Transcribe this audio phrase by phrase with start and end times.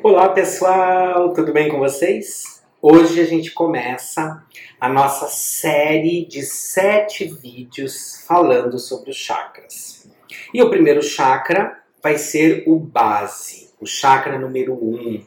[0.00, 2.62] Olá pessoal, tudo bem com vocês?
[2.80, 4.44] Hoje a gente começa
[4.80, 10.08] a nossa série de sete vídeos falando sobre os chakras.
[10.54, 15.20] E o primeiro chakra vai ser o base, o chakra número um,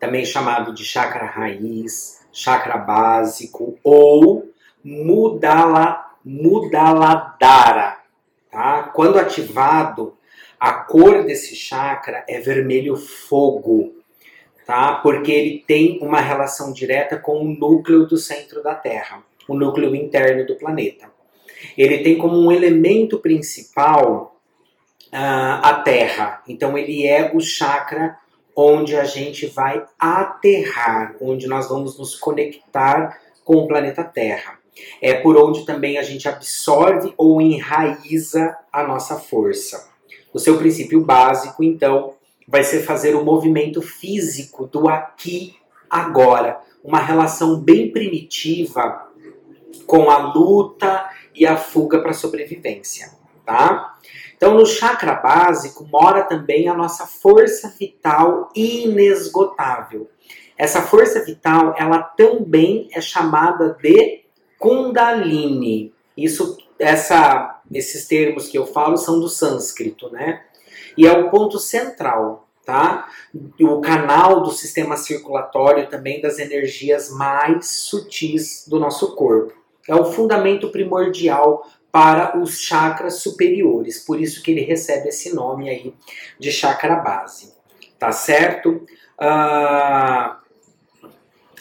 [0.00, 4.48] também chamado de chakra raiz, chakra básico ou
[4.82, 7.98] mudala, mudaladara.
[8.50, 8.84] Tá?
[8.94, 10.16] Quando ativado,
[10.58, 13.95] a cor desse chakra é vermelho fogo
[14.66, 14.94] tá?
[14.96, 19.94] Porque ele tem uma relação direta com o núcleo do centro da Terra, o núcleo
[19.94, 21.08] interno do planeta.
[21.78, 24.40] Ele tem como um elemento principal
[25.12, 26.42] uh, a Terra.
[26.48, 28.18] Então ele é o chakra
[28.54, 34.58] onde a gente vai aterrar, onde nós vamos nos conectar com o planeta Terra.
[35.00, 39.90] É por onde também a gente absorve ou enraiza a nossa força.
[40.32, 42.14] O seu princípio básico, então,
[42.46, 45.56] vai ser fazer o movimento físico do aqui
[45.90, 49.08] agora, uma relação bem primitiva
[49.86, 53.12] com a luta e a fuga para a sobrevivência,
[53.44, 53.96] tá?
[54.36, 60.10] Então, no chakra básico mora também a nossa força vital inesgotável.
[60.58, 64.24] Essa força vital, ela também é chamada de
[64.58, 65.92] Kundalini.
[66.16, 70.42] Isso, essa, esses termos que eu falo são do sânscrito, né?
[70.96, 73.08] E é o ponto central, tá?
[73.60, 79.54] O canal do sistema circulatório também das energias mais sutis do nosso corpo.
[79.88, 85.70] É o fundamento primordial para os chakras superiores, por isso que ele recebe esse nome
[85.70, 85.94] aí
[86.38, 87.54] de chakra base,
[87.98, 88.84] tá certo?
[89.18, 90.45] Uh,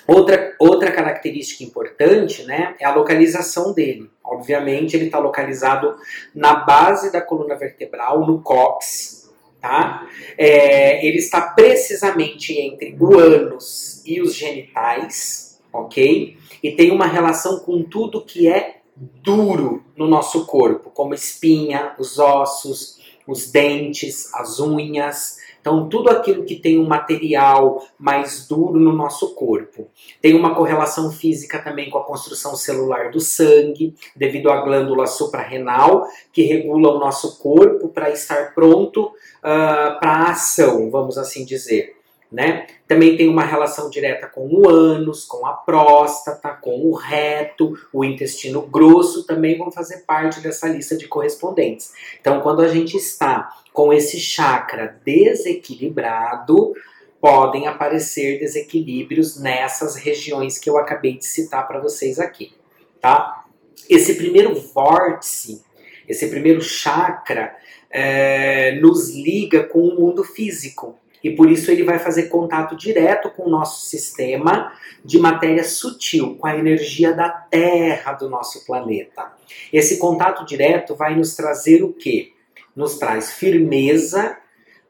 [0.07, 4.09] outra, outra característica importante né, é a localização dele.
[4.23, 5.95] Obviamente, ele está localizado
[6.33, 9.31] na base da coluna vertebral, no cóccix,
[9.61, 10.07] tá?
[10.37, 16.37] É, ele está precisamente entre o ânus e os genitais, ok?
[16.61, 22.17] E tem uma relação com tudo que é duro no nosso corpo, como espinha, os
[22.17, 28.93] ossos, os dentes, as unhas, então, tudo aquilo que tem um material mais duro no
[28.93, 29.87] nosso corpo.
[30.21, 36.07] Tem uma correlação física também com a construção celular do sangue, devido à glândula suprarrenal,
[36.31, 41.95] que regula o nosso corpo para estar pronto uh, para a ação, vamos assim dizer.
[42.31, 42.67] Né?
[42.87, 48.03] Também tem uma relação direta com o ânus, com a próstata, com o reto, o
[48.03, 51.93] intestino grosso também vão fazer parte dessa lista de correspondentes.
[52.19, 56.73] Então, quando a gente está com esse chakra desequilibrado,
[57.21, 62.53] podem aparecer desequilíbrios nessas regiões que eu acabei de citar para vocês aqui,
[63.01, 63.45] tá?
[63.89, 65.63] Esse primeiro vórtice,
[66.07, 67.55] esse primeiro chakra,
[67.89, 70.99] é, nos liga com o mundo físico.
[71.25, 74.71] E por isso ele vai fazer contato direto com o nosso sistema
[75.03, 79.33] de matéria sutil, com a energia da Terra do nosso planeta.
[79.73, 82.31] Esse contato direto vai nos trazer o quê?
[82.75, 84.37] nos traz firmeza,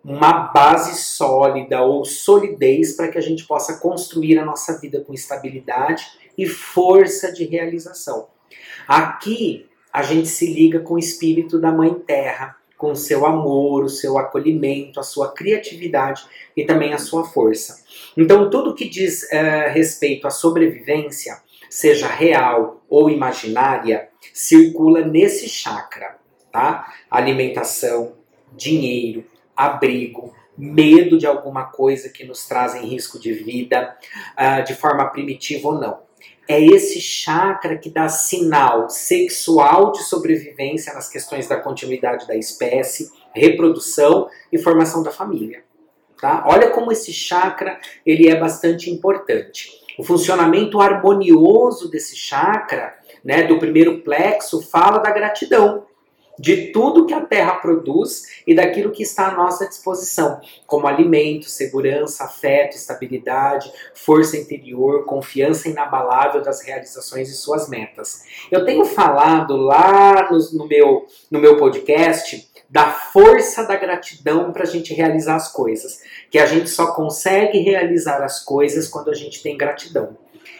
[0.03, 5.13] uma base sólida ou solidez para que a gente possa construir a nossa vida com
[5.13, 6.05] estabilidade
[6.37, 8.27] e força de realização.
[8.87, 13.83] Aqui a gente se liga com o espírito da Mãe Terra, com o seu amor,
[13.83, 16.25] o seu acolhimento, a sua criatividade
[16.55, 17.83] e também a sua força.
[18.17, 21.37] Então, tudo que diz é, respeito à sobrevivência,
[21.69, 26.15] seja real ou imaginária, circula nesse chakra
[26.55, 26.93] tá?
[27.11, 28.13] Alimentação,
[28.53, 29.25] dinheiro,
[29.57, 33.93] abrigo, medo de alguma coisa que nos trazem risco de vida,
[34.39, 35.99] uh, de forma primitiva ou não.
[36.47, 43.11] É esse chakra que dá sinal sexual de sobrevivência nas questões da continuidade da espécie,
[43.33, 45.63] reprodução e formação da família.
[46.19, 46.43] Tá?
[46.47, 49.71] Olha como esse chakra ele é bastante importante.
[49.97, 55.85] O funcionamento harmonioso desse chakra, né, do primeiro plexo, fala da gratidão
[56.37, 61.49] de tudo que a terra produz e daquilo que está à nossa disposição, como alimento,
[61.49, 68.23] segurança, afeto, estabilidade, força interior, confiança inabalável das realizações de suas metas.
[68.51, 74.63] Eu tenho falado lá no, no meu, no meu podcast da força da gratidão para
[74.63, 79.13] a gente realizar as coisas, que a gente só consegue realizar as coisas quando a
[79.13, 80.17] gente tem gratidão.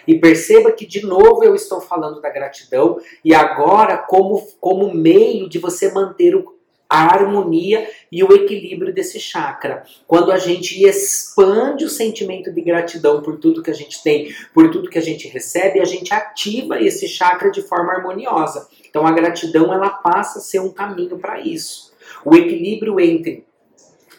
[0.07, 5.49] E perceba que de novo eu estou falando da gratidão e agora como, como meio
[5.49, 6.55] de você manter o,
[6.89, 9.83] a harmonia e o equilíbrio desse chakra.
[10.07, 14.69] Quando a gente expande o sentimento de gratidão por tudo que a gente tem, por
[14.71, 18.67] tudo que a gente recebe, a gente ativa esse chakra de forma harmoniosa.
[18.87, 21.93] Então a gratidão ela passa a ser um caminho para isso.
[22.23, 23.45] O equilíbrio entre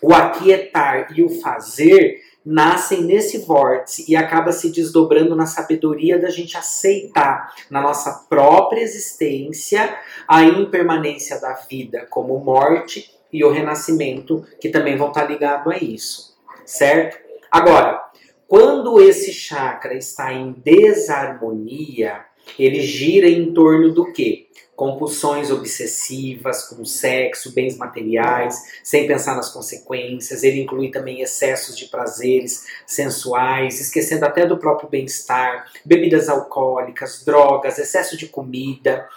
[0.02, 6.30] o aquietar e o fazer nascem nesse vórtice e acaba se desdobrando na sabedoria da
[6.30, 9.98] gente aceitar na nossa própria existência
[10.28, 15.76] a impermanência da vida como morte e o renascimento, que também vão estar ligados a
[15.76, 17.18] isso, certo?
[17.50, 18.00] Agora,
[18.46, 22.24] quando esse chakra está em desarmonia,
[22.56, 24.46] ele gira em torno do quê?
[24.76, 30.42] Compulsões obsessivas com sexo, bens materiais, sem pensar nas consequências.
[30.42, 37.78] Ele inclui também excessos de prazeres sensuais, esquecendo até do próprio bem-estar, bebidas alcoólicas, drogas,
[37.78, 39.08] excesso de comida.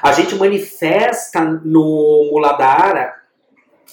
[0.00, 3.16] A gente manifesta no Muladhara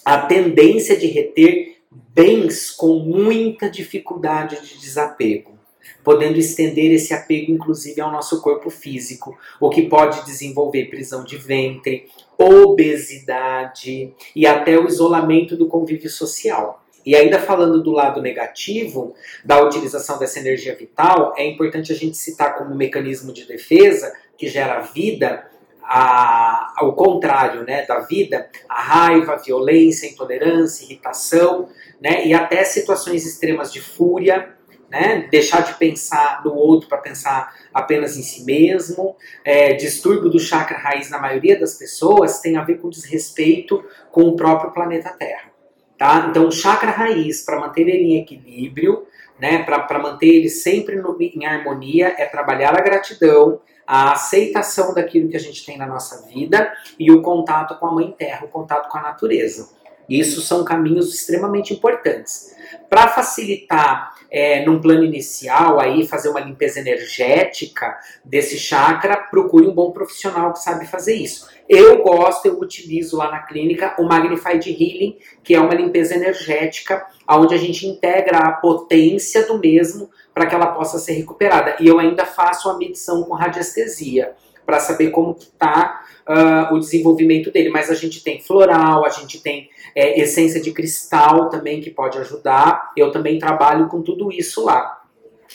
[0.06, 1.78] a tendência de reter
[2.14, 5.56] bens com muita dificuldade de desapego
[6.04, 11.38] podendo estender esse apego inclusive ao nosso corpo físico, o que pode desenvolver prisão de
[11.38, 16.82] ventre, obesidade e até o isolamento do convívio social.
[17.06, 22.18] E ainda falando do lado negativo da utilização dessa energia vital, é importante a gente
[22.18, 25.46] citar como mecanismo de defesa que gera vida,
[25.84, 31.70] a, ao contrário né, da vida, a raiva, a violência, a intolerância, a irritação,
[32.02, 34.55] né, e até situações extremas de fúria,
[34.90, 35.28] né?
[35.30, 39.16] deixar de pensar no outro para pensar apenas em si mesmo.
[39.44, 44.22] É, distúrbio do chakra raiz na maioria das pessoas tem a ver com desrespeito com
[44.24, 45.52] o próprio planeta Terra.
[45.98, 46.28] Tá?
[46.30, 49.08] Então, o chakra raiz, para manter ele em equilíbrio,
[49.40, 55.30] né, para manter ele sempre no, em harmonia, é trabalhar a gratidão, a aceitação daquilo
[55.30, 58.50] que a gente tem na nossa vida e o contato com a Mãe Terra, o
[58.50, 59.70] contato com a natureza.
[60.10, 62.56] Isso são caminhos extremamente importantes.
[62.96, 67.94] Para facilitar é, num plano inicial, aí fazer uma limpeza energética
[68.24, 71.46] desse chakra, procure um bom profissional que sabe fazer isso.
[71.68, 77.06] Eu gosto, eu utilizo lá na clínica o Magnified Healing, que é uma limpeza energética,
[77.30, 81.76] onde a gente integra a potência do mesmo para que ela possa ser recuperada.
[81.82, 84.34] E eu ainda faço a medição com radiestesia
[84.66, 87.70] para saber como está uh, ah, o desenvolvimento dele.
[87.70, 92.18] Mas a gente tem floral, a gente tem é, essência de cristal também que pode
[92.18, 92.92] ajudar.
[92.98, 95.02] Eu também trabalho com tudo isso lá.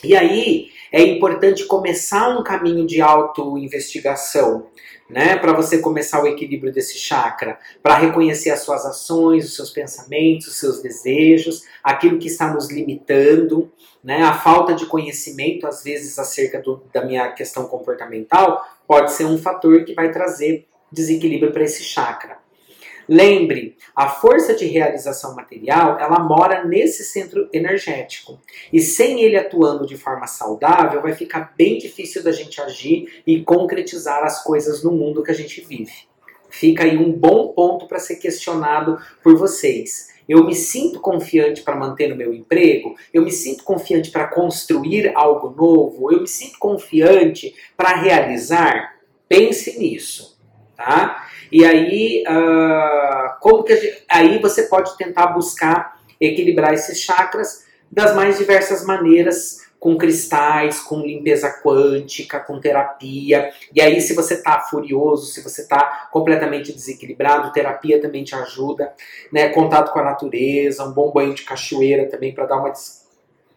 [0.02, 4.66] E aí é importante começar um caminho de auto-investigação,
[5.08, 5.36] né?
[5.36, 10.48] Para você começar o equilíbrio desse chakra, para reconhecer as suas ações, os seus pensamentos,
[10.48, 13.70] os seus desejos, aquilo que está nos limitando,
[14.02, 14.22] né?
[14.22, 19.38] A falta de conhecimento, às vezes, acerca do, da minha questão comportamental, pode ser um
[19.38, 22.39] fator que vai trazer desequilíbrio para esse chakra.
[23.08, 28.40] Lembre, a força de realização material, ela mora nesse centro energético.
[28.72, 33.42] E sem ele atuando de forma saudável, vai ficar bem difícil da gente agir e
[33.42, 36.08] concretizar as coisas no mundo que a gente vive.
[36.48, 40.10] Fica aí um bom ponto para ser questionado por vocês.
[40.28, 42.94] Eu me sinto confiante para manter o meu emprego?
[43.12, 46.12] Eu me sinto confiante para construir algo novo?
[46.12, 48.96] Eu me sinto confiante para realizar?
[49.28, 50.29] Pense nisso,
[50.80, 51.26] tá?
[51.52, 58.14] E aí, uh, como que gente, aí você pode tentar buscar equilibrar esses chakras das
[58.14, 63.50] mais diversas maneiras, com cristais, com limpeza quântica, com terapia.
[63.74, 68.92] E aí, se você está furioso, se você está completamente desequilibrado, terapia também te ajuda,
[69.32, 69.48] né?
[69.48, 72.72] Contato com a natureza, um bom banho de cachoeira também para dar uma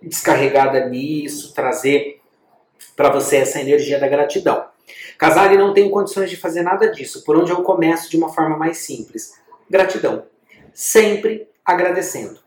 [0.01, 2.21] descarregada nisso, trazer
[2.95, 4.72] para você essa energia da gratidão.
[5.17, 7.23] Casale não tenho condições de fazer nada disso.
[7.23, 9.33] Por onde eu começo de uma forma mais simples?
[9.69, 10.25] Gratidão.
[10.73, 12.43] Sempre agradecendo.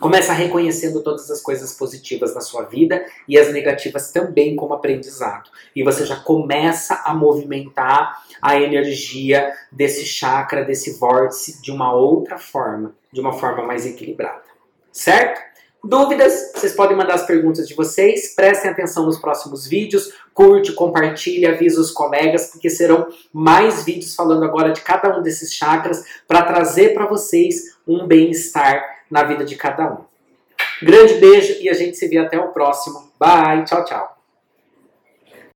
[0.00, 5.50] Começa reconhecendo todas as coisas positivas na sua vida e as negativas também como aprendizado.
[5.74, 12.38] E você já começa a movimentar a energia desse chakra, desse vórtice de uma outra
[12.38, 14.42] forma, de uma forma mais equilibrada.
[14.90, 15.53] Certo?
[15.84, 16.52] Dúvidas?
[16.54, 18.34] Vocês podem mandar as perguntas de vocês.
[18.34, 20.12] Prestem atenção nos próximos vídeos.
[20.32, 25.52] Curte, compartilhe, avisa os colegas, porque serão mais vídeos falando agora de cada um desses
[25.52, 29.98] chakras para trazer para vocês um bem-estar na vida de cada um.
[30.82, 33.12] Grande beijo e a gente se vê até o próximo.
[33.18, 34.13] Bye, tchau, tchau.